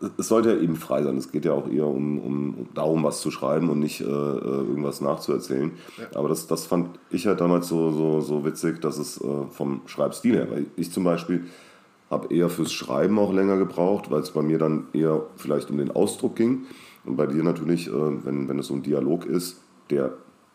äh, 0.00 0.06
es 0.18 0.28
sollte 0.28 0.52
ja 0.54 0.60
eben 0.60 0.76
frei 0.76 1.02
sein. 1.02 1.16
Es 1.16 1.32
geht 1.32 1.44
ja 1.44 1.52
auch 1.52 1.68
eher 1.68 1.86
um, 1.86 2.18
um 2.18 2.68
darum, 2.74 3.02
was 3.02 3.20
zu 3.20 3.30
schreiben 3.30 3.70
und 3.70 3.80
nicht 3.80 4.00
äh, 4.00 4.04
äh 4.04 4.08
irgendwas 4.08 5.00
nachzuerzählen. 5.00 5.72
Ja. 5.98 6.18
Aber 6.18 6.28
das, 6.28 6.46
das 6.46 6.66
fand 6.66 6.98
ich 7.10 7.26
halt 7.26 7.40
damals 7.40 7.68
so, 7.68 7.90
so, 7.90 8.20
so 8.20 8.44
witzig, 8.44 8.80
dass 8.80 8.98
es 8.98 9.20
äh, 9.20 9.46
vom 9.50 9.82
Schreibstil 9.86 10.36
her, 10.36 10.50
weil 10.50 10.66
ich 10.76 10.92
zum 10.92 11.04
Beispiel 11.04 11.44
habe 12.10 12.34
eher 12.34 12.48
fürs 12.48 12.72
Schreiben 12.72 13.18
auch 13.18 13.32
länger 13.32 13.56
gebraucht, 13.56 14.10
weil 14.10 14.20
es 14.20 14.30
bei 14.30 14.42
mir 14.42 14.58
dann 14.58 14.88
eher 14.92 15.22
vielleicht 15.36 15.70
um 15.70 15.78
den 15.78 15.90
Ausdruck 15.90 16.36
ging. 16.36 16.66
Und 17.04 17.16
bei 17.16 17.26
dir 17.26 17.42
natürlich, 17.42 17.88
äh, 17.88 17.92
wenn, 17.92 18.48
wenn 18.48 18.58
es 18.58 18.66
so 18.66 18.74
ein 18.74 18.82
Dialog 18.82 19.26
ist, 19.26 19.60
der, 19.90 20.12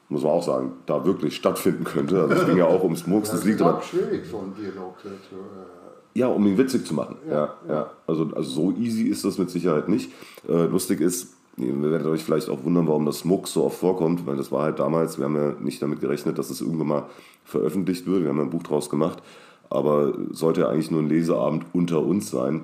muss 0.09 0.23
man 0.23 0.31
auch 0.31 0.43
sagen, 0.43 0.73
da 0.85 1.05
wirklich 1.05 1.35
stattfinden 1.35 1.83
könnte. 1.83 2.21
Also 2.21 2.33
es 2.33 2.45
ging 2.45 2.57
ja 2.57 2.65
auch 2.65 2.83
ums 2.83 3.07
Murks. 3.07 3.29
Das, 3.29 3.39
das 3.39 3.47
liegt 3.47 3.61
aber 3.61 3.81
schwierig, 3.81 4.25
so 4.29 4.37
ein 4.39 4.53
Dialog 4.55 4.99
zu, 4.99 5.07
äh 5.07 6.19
ja, 6.19 6.27
um 6.27 6.47
ihn 6.47 6.57
witzig 6.57 6.85
zu 6.85 6.93
machen. 6.93 7.17
Ja, 7.29 7.55
ja, 7.67 7.73
ja. 7.73 7.91
Also, 8.07 8.29
also 8.33 8.49
so 8.49 8.71
easy 8.71 9.03
ist 9.03 9.25
das 9.25 9.37
mit 9.37 9.49
Sicherheit 9.49 9.89
nicht. 9.89 10.11
Äh, 10.47 10.65
lustig 10.65 11.01
ist, 11.01 11.33
ihr 11.57 11.81
werdet 11.81 12.07
euch 12.07 12.23
vielleicht 12.23 12.49
auch 12.49 12.63
wundern, 12.63 12.87
warum 12.87 13.05
das 13.05 13.25
Muck 13.25 13.49
so 13.49 13.65
oft 13.65 13.77
vorkommt, 13.77 14.25
weil 14.25 14.37
das 14.37 14.51
war 14.51 14.63
halt 14.63 14.79
damals, 14.79 15.17
wir 15.17 15.25
haben 15.25 15.35
ja 15.35 15.53
nicht 15.59 15.81
damit 15.81 15.99
gerechnet, 15.99 16.37
dass 16.37 16.49
es 16.49 16.61
irgendwann 16.61 16.87
mal 16.87 17.03
veröffentlicht 17.43 18.07
wird. 18.07 18.23
Wir 18.23 18.29
haben 18.29 18.37
ja 18.37 18.43
ein 18.43 18.49
Buch 18.49 18.63
draus 18.63 18.89
gemacht, 18.89 19.21
aber 19.69 20.13
sollte 20.31 20.61
ja 20.61 20.69
eigentlich 20.69 20.89
nur 20.89 21.01
ein 21.01 21.09
Leseabend 21.09 21.65
unter 21.73 22.01
uns 22.01 22.29
sein. 22.29 22.61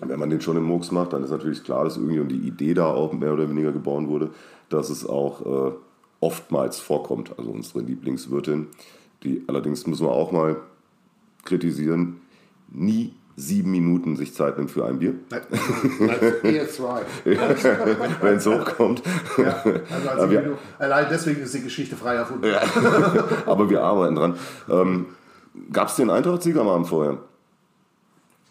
Wenn 0.00 0.18
man 0.18 0.28
den 0.28 0.42
schon 0.42 0.56
im 0.56 0.64
Murks 0.64 0.90
macht, 0.90 1.14
dann 1.14 1.24
ist 1.24 1.30
natürlich 1.30 1.64
klar, 1.64 1.84
dass 1.84 1.96
irgendwie 1.96 2.36
die 2.36 2.48
Idee 2.48 2.74
da 2.74 2.92
auch 2.92 3.12
mehr 3.12 3.32
oder 3.32 3.48
weniger 3.48 3.72
geboren 3.72 4.08
wurde, 4.08 4.30
dass 4.68 4.90
es 4.90 5.06
auch 5.06 5.68
äh, 5.68 5.72
oftmals 6.24 6.80
vorkommt. 6.80 7.38
Also 7.38 7.50
unsere 7.50 7.80
Lieblingswirtin, 7.80 8.68
die 9.22 9.44
allerdings 9.46 9.86
müssen 9.86 10.06
wir 10.06 10.12
auch 10.12 10.32
mal 10.32 10.56
kritisieren, 11.44 12.22
nie 12.70 13.12
sieben 13.36 13.72
Minuten 13.72 14.16
sich 14.16 14.32
Zeit 14.32 14.56
nimmt 14.56 14.70
für 14.70 14.86
ein 14.86 15.00
Bier. 15.00 15.14
Nein, 15.28 15.42
eher 16.44 16.68
zwei. 16.68 17.02
Wenn 17.24 18.36
es 18.36 18.46
hochkommt. 18.46 19.02
Ja, 19.36 19.62
also 19.90 20.08
als 20.08 20.30
wir, 20.30 20.58
allein 20.78 21.06
deswegen 21.10 21.42
ist 21.42 21.52
die 21.52 21.62
Geschichte 21.62 21.96
frei 21.96 22.14
erfunden. 22.14 22.46
Ja. 22.46 22.62
Aber 23.46 23.68
wir 23.68 23.82
arbeiten 23.82 24.14
dran. 24.14 24.38
Ähm, 24.70 25.06
Gab 25.72 25.88
es 25.88 25.96
den 25.96 26.10
Eintracht-Sieg 26.10 26.56
am 26.56 26.68
Abend 26.68 26.88
vorher? 26.88 27.18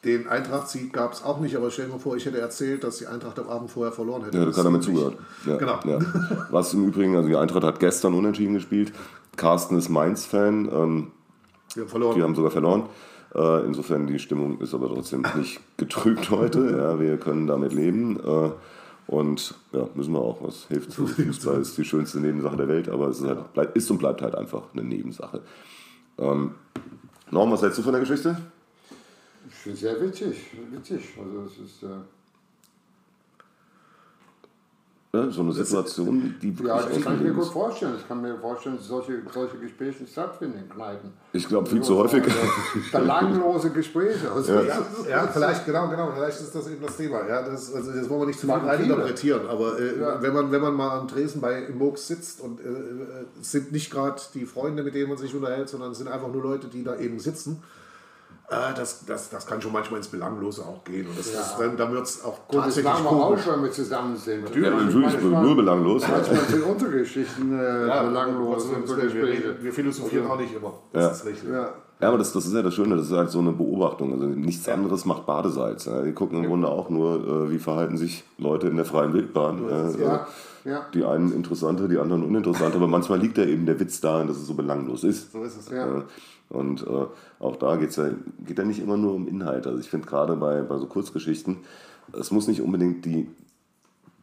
Den 0.05 0.27
Eintracht-Sieg 0.27 0.91
gab 0.91 1.13
es 1.13 1.23
auch 1.23 1.39
nicht, 1.39 1.55
aber 1.55 1.71
stell 1.71 1.85
dir 1.85 1.93
mal 1.93 1.99
vor, 1.99 2.17
ich 2.17 2.25
hätte 2.25 2.37
erzählt, 2.39 2.83
dass 2.83 2.97
die 2.97 3.07
Eintracht 3.07 3.39
am 3.39 3.47
Abend 3.47 3.71
vorher 3.71 3.93
verloren 3.93 4.25
hätte. 4.25 4.37
Ja, 4.37 4.45
das 4.45 4.57
hat 4.57 4.65
damit 4.65 4.83
zugehört. 4.83 5.17
Ja, 5.45 5.55
genau. 5.55 5.79
Ja. 5.85 5.99
Was 6.51 6.73
im 6.73 6.85
Übrigen, 6.85 7.15
also 7.15 7.29
die 7.29 7.37
Eintracht 7.37 7.63
hat 7.63 7.79
gestern 7.79 8.13
unentschieden 8.13 8.53
gespielt. 8.53 8.91
Carsten 9.37 9.77
ist 9.77 9.87
Mainz-Fan. 9.87 10.69
Ähm, 10.73 11.11
die 11.73 11.79
haben 11.79 11.87
verloren. 11.87 12.15
Die 12.15 12.21
haben 12.21 12.35
sogar 12.35 12.51
verloren. 12.51 12.89
Äh, 13.33 13.65
insofern 13.65 14.05
die 14.05 14.19
Stimmung 14.19 14.59
ist 14.59 14.73
aber 14.73 14.89
trotzdem 14.89 15.25
nicht 15.37 15.61
getrübt 15.77 16.29
heute. 16.29 16.75
Ja, 16.77 16.99
wir 16.99 17.17
können 17.17 17.47
damit 17.47 17.73
leben. 17.73 18.19
Äh, 18.19 18.51
und 19.07 19.55
ja, 19.71 19.87
müssen 19.95 20.13
wir 20.13 20.19
auch. 20.19 20.43
Was 20.43 20.65
hilft 20.67 20.91
zu? 20.91 21.07
Fußball 21.07 21.61
ist 21.61 21.77
die 21.77 21.85
schönste 21.85 22.19
Nebensache 22.19 22.57
der 22.57 22.67
Welt, 22.67 22.89
aber 22.89 23.07
es 23.07 23.19
ist, 23.19 23.27
halt, 23.27 23.75
ist 23.75 23.89
und 23.89 23.99
bleibt 23.99 24.21
halt 24.21 24.35
einfach 24.35 24.63
eine 24.73 24.83
Nebensache. 24.83 25.41
Ähm, 26.17 26.51
Norm, 27.31 27.51
was 27.51 27.61
hältst 27.61 27.79
du 27.79 27.83
von 27.83 27.93
der 27.93 28.01
Geschichte? 28.01 28.37
Ich 29.53 29.59
finde 29.59 29.75
es 29.75 29.81
sehr 29.81 30.01
witzig, 30.01 30.37
witzig. 30.71 31.17
Also 31.17 31.43
es 31.45 31.57
ist, 31.59 31.83
äh 31.83 31.87
ja, 35.15 35.29
so 35.29 35.41
eine 35.41 35.51
Situation, 35.53 36.35
die 36.41 36.55
Ja, 36.65 36.81
das 36.81 36.99
kann 37.01 37.17
ich 37.17 37.21
mir 37.21 37.33
gut 37.33 37.45
vorstellen. 37.45 37.93
Ich 37.99 38.07
kann 38.07 38.19
mir 38.19 38.35
vorstellen, 38.39 38.77
dass 38.77 38.87
solche, 38.87 39.21
solche 39.31 39.59
Gespräche 39.59 40.07
stattfinden 40.07 40.57
in 40.57 40.67
Kneipen. 40.67 41.13
Ich 41.33 41.47
glaube, 41.47 41.69
viel 41.69 41.83
zu 41.83 41.95
häufig. 41.97 42.23
Belanglose 42.91 43.69
Gespräche. 43.69 44.31
Also 44.31 44.53
ja. 44.53 44.81
ja. 45.07 45.27
vielleicht, 45.27 45.67
genau, 45.67 45.87
genau, 45.87 46.11
vielleicht 46.15 46.41
ist 46.41 46.55
das 46.55 46.67
eben 46.67 46.81
das 46.81 46.97
Thema. 46.97 47.27
Ja, 47.27 47.43
das, 47.43 47.71
also 47.75 47.91
das 47.91 48.09
wollen 48.09 48.21
wir 48.21 48.25
nicht 48.25 48.39
zu 48.39 48.47
viel 48.47 48.85
interpretieren, 48.85 49.47
aber 49.47 49.79
äh, 49.79 49.99
ja. 49.99 50.19
wenn, 50.19 50.33
man, 50.33 50.51
wenn 50.51 50.61
man 50.61 50.73
mal 50.73 50.97
am 50.97 51.07
Tresen 51.07 51.41
bei 51.41 51.61
im 51.61 51.77
Murks 51.77 52.07
sitzt 52.07 52.41
und 52.41 52.59
äh, 52.59 52.63
es 53.39 53.51
sind 53.51 53.71
nicht 53.71 53.91
gerade 53.91 54.19
die 54.33 54.47
Freunde, 54.47 54.81
mit 54.81 54.95
denen 54.95 55.09
man 55.09 55.19
sich 55.19 55.35
unterhält, 55.35 55.69
sondern 55.69 55.91
es 55.91 55.99
sind 55.99 56.07
einfach 56.07 56.29
nur 56.29 56.41
Leute, 56.41 56.69
die 56.69 56.83
da 56.83 56.97
eben 56.97 57.19
sitzen 57.19 57.61
äh, 58.49 58.73
das, 58.75 59.05
das, 59.05 59.29
das 59.29 59.45
kann 59.47 59.61
schon 59.61 59.71
manchmal 59.71 59.99
ins 59.99 60.09
Belanglose 60.09 60.63
auch 60.63 60.83
gehen. 60.83 61.07
Und 61.07 61.17
das, 61.17 61.31
ja. 61.31 61.39
das, 61.39 61.57
dann, 61.57 61.77
dann 61.77 61.91
wird 61.91 62.05
es 62.05 62.23
auch 62.23 62.47
Gut, 62.47 62.65
das 62.65 62.83
machen 62.83 63.05
wir 63.05 63.11
auch, 63.11 63.47
wenn 63.47 63.63
wir 63.63 63.71
zusammen 63.71 64.15
sind. 64.17 64.43
Natürlich, 64.43 64.69
ja, 64.69 64.75
natürlich 64.75 65.13
ist 65.13 65.23
nur 65.23 65.55
belanglos. 65.55 66.07
Manchmal 66.07 66.39
sind 66.39 66.63
Untergeschichten 66.63 67.59
äh, 67.59 67.87
ja, 67.87 68.03
belanglos. 68.03 68.69
So 68.85 68.97
wir, 68.97 69.63
wir, 69.63 69.73
philosophieren 69.73 70.23
also, 70.23 70.33
auch 70.35 70.39
nicht 70.39 70.55
immer. 70.55 70.73
Das 70.91 71.19
ist 71.19 71.25
richtig. 71.25 71.49
Ja. 72.03 72.07
Ja, 72.07 72.09
aber 72.09 72.17
das, 72.17 72.33
das 72.33 72.45
ist 72.45 72.53
ja 72.53 72.61
das 72.61 72.73
Schöne, 72.73 72.97
das 72.97 73.05
ist 73.05 73.13
halt 73.13 73.29
so 73.31 73.39
eine 73.39 73.53
Beobachtung. 73.53 74.11
Also 74.11 74.25
nichts 74.25 74.67
anderes 74.67 75.05
macht 75.05 75.25
Badesalz. 75.25 75.85
Ja. 75.85 76.01
Die 76.01 76.11
gucken 76.11 76.43
im 76.43 76.49
Grunde 76.49 76.67
auch 76.67 76.89
nur, 76.89 77.47
äh, 77.47 77.49
wie 77.49 77.59
verhalten 77.59 77.95
sich 77.95 78.25
Leute 78.37 78.67
in 78.67 78.75
der 78.75 78.83
freien 78.83 79.13
Wildbahn. 79.13 79.61
Ja. 79.97 80.27
Ja. 80.65 80.85
Die 80.93 81.05
einen 81.05 81.33
interessante, 81.33 81.87
die 81.87 81.97
anderen 81.97 82.23
uninteressante, 82.23 82.75
aber 82.75 82.87
manchmal 82.87 83.19
liegt 83.19 83.37
ja 83.37 83.45
eben 83.45 83.65
der 83.65 83.79
Witz 83.79 84.01
darin, 84.01 84.27
dass 84.27 84.35
es 84.35 84.47
so 84.47 84.53
belanglos 84.53 85.05
ist. 85.05 85.31
So 85.31 85.43
ist 85.43 85.57
es, 85.57 85.69
ja. 85.69 86.03
Und 86.49 86.85
äh, 86.85 87.05
auch 87.39 87.55
da 87.55 87.77
geht's 87.77 87.95
ja, 87.95 88.09
geht 88.45 88.57
ja 88.57 88.65
nicht 88.65 88.81
immer 88.81 88.97
nur 88.97 89.13
um 89.13 89.27
Inhalt. 89.27 89.65
Also 89.65 89.79
ich 89.79 89.89
finde 89.89 90.07
gerade 90.07 90.35
bei, 90.35 90.61
bei 90.61 90.77
so 90.77 90.87
Kurzgeschichten, 90.87 91.57
es 92.19 92.31
muss 92.31 92.47
nicht 92.47 92.61
unbedingt 92.61 93.05
die, 93.05 93.29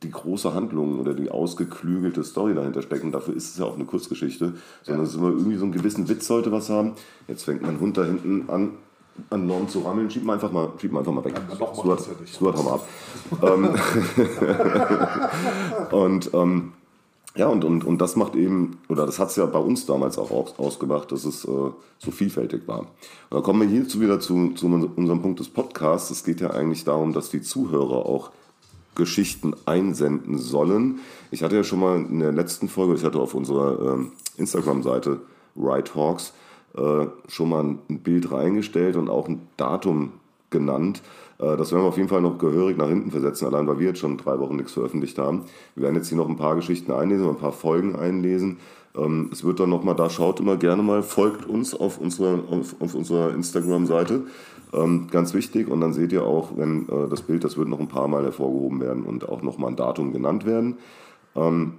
die 0.03 0.11
große 0.11 0.55
Handlung 0.55 0.99
oder 0.99 1.13
die 1.13 1.31
ausgeklügelte 1.31 2.25
Story 2.25 2.55
dahinter 2.55 2.83
stecken. 2.83 3.13
Dafür 3.13 3.37
ist 3.37 3.51
es 3.51 3.59
ja 3.59 3.67
auch 3.67 3.75
eine 3.75 3.85
Kurzgeschichte. 3.85 4.55
Sondern 4.83 5.05
ja. 5.05 5.09
es 5.09 5.11
ist 5.11 5.17
immer 5.17 5.29
irgendwie 5.29 5.57
so 5.57 5.65
einen 5.65 5.73
gewissen 5.73 6.09
Witz 6.09 6.27
sollte 6.27 6.51
was 6.53 6.71
haben. 6.71 6.93
Jetzt 7.29 7.45
fängt 7.45 7.63
mein 7.63 7.79
Hund 7.81 7.99
da 7.99 8.05
hinten 8.05 8.49
an, 8.49 8.71
an 9.29 9.47
Norm 9.47 9.69
zu 9.69 9.81
rammeln. 9.81 10.11
Schieb 10.11 10.23
ihn 10.23 10.31
einfach 10.31 10.53
mal, 10.53 10.71
schieb 10.81 10.93
ihn 10.93 10.99
einfach 10.99 11.13
mal 11.13 11.25
weg. 11.25 11.35
Ja, 11.59 11.75
Stuart, 11.75 12.09
Stuart, 12.27 12.57
hau 12.57 12.63
mal 12.63 12.73
ab. 12.75 12.89
Ähm, 13.43 13.69
und 15.99 16.31
ähm, 16.33 16.73
ja, 17.37 17.47
und, 17.47 17.65
und, 17.65 17.85
und 17.85 18.01
das 18.01 18.17
macht 18.17 18.35
eben, 18.35 18.79
oder 18.89 19.07
das 19.07 19.19
hat 19.19 19.29
es 19.29 19.37
ja 19.37 19.47
bei 19.47 19.59
uns 19.59 19.87
damals 19.87 20.19
auch 20.19 20.59
ausgemacht, 20.59 21.13
dass 21.13 21.25
es 21.25 21.45
äh, 21.45 21.49
so 21.99 22.11
vielfältig 22.11 22.67
war. 22.67 22.81
Und 22.81 22.89
dann 23.31 23.43
kommen 23.43 23.61
wir 23.61 23.69
hierzu 23.69 24.01
wieder 24.01 24.19
zu, 24.19 24.51
zu 24.55 24.67
unserem 24.67 25.23
Punkt 25.23 25.39
des 25.39 25.49
Podcasts. 25.49 26.11
Es 26.11 26.25
geht 26.25 26.41
ja 26.41 26.51
eigentlich 26.51 26.85
darum, 26.85 27.13
dass 27.13 27.31
die 27.31 27.43
Zuhörer 27.43 28.07
auch 28.07 28.31
Geschichten 28.95 29.55
einsenden 29.67 30.39
sollen. 30.39 30.99
Ich 31.31 31.43
hatte 31.43 31.57
ja 31.57 31.65
schon 31.65 31.81
mal 31.81 31.97
in 31.97 32.21
der 32.21 32.33
letzten 32.33 32.69
Folge, 32.69 32.95
ich 32.95 33.05
hatte 33.05 33.19
auf 33.19 33.35
unserer 33.35 33.99
äh, 33.99 34.41
Instagram-Seite 34.41 35.21
Right 35.57 35.87
Talks 35.87 36.33
äh, 36.77 37.07
schon 37.29 37.49
mal 37.49 37.65
ein 37.65 38.01
Bild 38.01 38.31
reingestellt 38.31 38.97
und 38.97 39.09
auch 39.09 39.29
ein 39.29 39.43
Datum 39.57 40.13
genannt. 40.51 41.03
Äh, 41.39 41.57
das 41.57 41.73
werden 41.73 41.85
wir 41.85 41.89
auf 41.89 41.97
jeden 41.97 42.09
Fall 42.09 42.21
noch 42.21 42.39
gehörig 42.39 42.77
nach 42.77 42.89
hinten 42.89 43.11
versetzen, 43.11 43.47
allein 43.47 43.67
weil 43.67 43.79
wir 43.79 43.89
jetzt 43.89 44.01
schon 44.01 44.19
drei 44.19 44.39
Wochen 44.39 44.57
nichts 44.57 44.73
veröffentlicht 44.73 45.19
haben. 45.19 45.45
Wir 45.75 45.85
werden 45.85 45.97
jetzt 45.97 46.09
hier 46.09 46.19
noch 46.19 46.29
ein 46.29 46.37
paar 46.37 46.57
Geschichten 46.57 46.93
einlesen, 46.93 47.29
ein 47.29 47.39
paar 47.39 47.53
Folgen 47.53 47.97
einlesen. 47.97 48.59
Ähm, 48.97 49.31
es 49.33 49.45
wird 49.45 49.61
dann 49.61 49.71
nochmal, 49.71 49.95
da 49.95 50.11
schaut 50.11 50.41
immer 50.41 50.57
gerne 50.57 50.83
mal, 50.83 51.03
folgt 51.03 51.47
uns 51.47 51.75
auf 51.75 51.99
unserer, 51.99 52.41
auf, 52.51 52.75
auf 52.81 52.95
unserer 52.95 53.33
Instagram-Seite. 53.35 54.25
Ähm, 54.73 55.09
ganz 55.11 55.35
wichtig. 55.35 55.69
Und 55.69 55.81
dann 55.81 55.93
seht 55.93 56.13
ihr 56.13 56.25
auch, 56.25 56.57
wenn 56.57 56.89
äh, 56.89 57.09
das 57.09 57.23
Bild, 57.23 57.45
das 57.45 57.57
wird 57.57 57.69
noch 57.69 57.81
ein 57.81 57.89
paar 57.89 58.09
Mal 58.09 58.25
hervorgehoben 58.25 58.81
werden 58.81 59.05
und 59.05 59.29
auch 59.29 59.43
nochmal 59.43 59.71
ein 59.71 59.77
Datum 59.77 60.13
genannt 60.13 60.47
werden. 60.47 60.79
Ähm, 61.37 61.75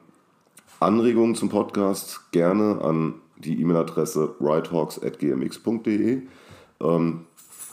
Anregungen 0.80 1.36
zum 1.36 1.50
Podcast 1.50 2.32
gerne 2.32 2.82
an 2.82 3.15
die 3.38 3.60
E-Mail-Adresse 3.62 4.36
righthawks.gmx.de. 4.39 6.22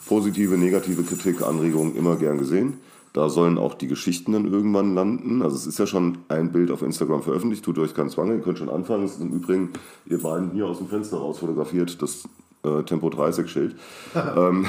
positive, 0.07 0.57
negative 0.57 1.03
Kritik, 1.03 1.41
Anregungen 1.41 1.95
immer 1.95 2.15
gern 2.17 2.37
gesehen. 2.37 2.79
Da 3.13 3.29
sollen 3.29 3.57
auch 3.57 3.73
die 3.73 3.87
Geschichten 3.87 4.33
dann 4.33 4.51
irgendwann 4.51 4.93
landen. 4.93 5.41
Also 5.41 5.55
es 5.55 5.65
ist 5.65 5.79
ja 5.79 5.87
schon 5.87 6.19
ein 6.27 6.51
Bild 6.51 6.69
auf 6.69 6.81
Instagram 6.81 7.23
veröffentlicht, 7.23 7.65
tut 7.65 7.79
euch 7.79 7.93
keinen 7.93 8.09
Zwang, 8.09 8.29
ihr 8.29 8.39
könnt 8.39 8.59
schon 8.59 8.69
anfangen. 8.69 9.03
Es 9.03 9.13
ist 9.13 9.21
im 9.21 9.31
Übrigen, 9.31 9.69
ihr 10.05 10.21
beiden 10.21 10.51
hier 10.51 10.67
aus 10.67 10.77
dem 10.77 10.87
Fenster 10.87 11.17
raus 11.17 11.39
fotografiert, 11.39 12.01
das 12.01 12.27
äh, 12.63 12.83
Tempo 12.83 13.09
30 13.09 13.49
Schild. 13.49 13.75
ähm, 14.15 14.65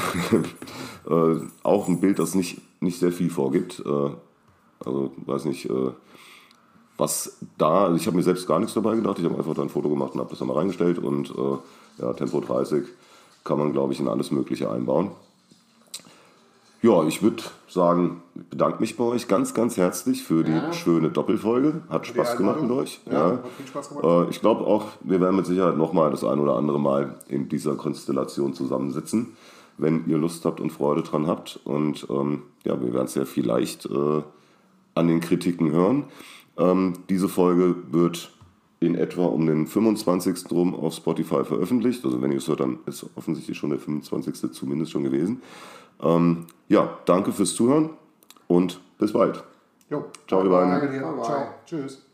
äh, 1.09 1.35
auch 1.63 1.89
ein 1.89 2.01
Bild, 2.01 2.19
das 2.19 2.35
nicht, 2.35 2.61
nicht 2.81 2.99
sehr 2.99 3.13
viel 3.13 3.31
vorgibt. 3.31 3.83
Äh, 3.85 4.11
also 4.85 5.13
weiß 5.27 5.45
nicht, 5.45 5.69
äh, 5.69 5.91
was 6.97 7.39
da, 7.59 7.85
also 7.85 7.97
ich 7.97 8.07
habe 8.07 8.17
mir 8.17 8.23
selbst 8.23 8.47
gar 8.47 8.59
nichts 8.59 8.75
dabei 8.75 8.95
gedacht, 8.95 9.19
ich 9.19 9.25
habe 9.25 9.37
einfach 9.37 9.55
da 9.55 9.63
ein 9.63 9.69
Foto 9.69 9.89
gemacht 9.89 10.15
und 10.15 10.21
habe 10.21 10.31
das 10.31 10.39
dann 10.39 10.49
mal 10.49 10.57
reingestellt 10.57 10.99
und 10.99 11.31
äh, 11.31 12.03
ja, 12.03 12.13
Tempo 12.13 12.41
30 12.41 12.85
kann 13.45 13.59
man, 13.59 13.73
glaube 13.73 13.93
ich, 13.93 14.01
in 14.01 14.09
alles 14.09 14.31
Mögliche 14.31 14.71
einbauen. 14.71 15.11
Ja, 16.83 17.05
ich 17.05 17.23
würde 17.23 17.43
sagen, 17.69 18.23
ich 18.35 18.47
bedanke 18.49 18.81
mich 18.81 18.97
bei 18.97 19.05
euch 19.05 19.29
ganz, 19.29 19.53
ganz 19.53 19.77
herzlich 19.77 20.23
für 20.23 20.45
die 20.45 20.53
Ja. 20.53 20.73
schöne 20.73 21.11
Doppelfolge. 21.11 21.83
Hat 21.91 22.07
Spaß 22.07 22.37
gemacht 22.39 22.63
mit 22.63 22.71
euch. 22.71 23.01
Ja, 23.11 23.39
viel 23.57 23.67
Spaß 23.67 23.91
gemacht. 23.91 24.05
Äh, 24.05 24.31
ich 24.31 24.41
glaube 24.41 24.65
auch, 24.67 24.87
wir 25.03 25.21
werden 25.21 25.37
mit 25.37 25.45
Sicherheit 25.45 25.77
nochmal 25.77 26.11
das 26.11 26.25
ein 26.25 26.41
oder 26.41 26.57
andere 26.57 26.81
Mal 26.81 27.17
in 27.29 27.51
dieser 27.51 27.75
Konstellation 27.75 28.55
zusammensitzen, 28.55 29.37
wenn 29.77 30.07
ihr 30.09 30.17
Lust 30.17 30.45
habt 30.47 30.59
und 30.59 30.71
Freude 30.71 31.03
dran 31.03 31.27
habt. 31.27 31.61
Und 31.65 32.07
ähm, 32.09 32.45
ja, 32.65 32.81
wir 32.81 32.95
werden 32.95 33.05
es 33.07 33.15
ja 33.15 33.27
vielleicht 33.27 33.85
äh, 33.85 34.23
an 34.95 35.07
den 35.07 35.21
Kritiken 35.21 35.71
hören. 35.73 36.05
Ähm, 36.57 36.95
diese 37.11 37.29
Folge 37.29 37.77
wird 37.91 38.33
in 38.81 38.95
etwa 38.95 39.27
um 39.27 39.47
den 39.47 39.67
25. 39.67 40.51
rum 40.51 40.75
auf 40.75 40.95
Spotify 40.95 41.45
veröffentlicht. 41.45 42.03
Also 42.07 42.23
wenn 42.23 42.33
ihr 42.33 42.39
es 42.39 42.49
hört, 42.49 42.61
dann 42.61 42.79
ist 42.87 43.05
offensichtlich 43.17 43.59
schon 43.59 43.69
der 43.69 43.79
25. 43.79 44.53
zumindest 44.53 44.93
schon 44.93 45.05
gewesen. 45.05 45.43
Ähm, 46.03 46.47
ja, 46.69 46.99
danke 47.05 47.33
fürs 47.33 47.55
Zuhören 47.55 47.91
und 48.49 48.81
bis 48.99 49.13
bald. 49.13 49.43
Jo. 49.91 50.05
Ciao, 50.29 50.43
ihr 50.43 50.51
beiden. 50.51 50.71
Danke 50.71 50.91
dir. 50.91 51.01
Bye, 51.01 51.13
bye. 51.13 51.25
Ciao. 51.25 51.55
Tschüss. 51.67 52.10